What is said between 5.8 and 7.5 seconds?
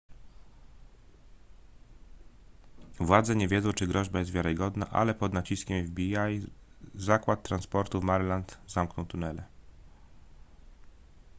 fbi zakład